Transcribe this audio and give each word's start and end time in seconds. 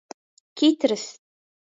Kitrs. 0.57 1.05